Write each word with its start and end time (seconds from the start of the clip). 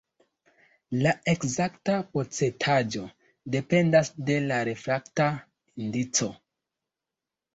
La 1.01 1.11
ekzakta 1.33 1.97
procentaĵo 2.13 3.03
dependas 3.55 4.11
de 4.29 4.37
la 4.45 4.57
refrakta 4.69 5.27
indico. 5.85 6.31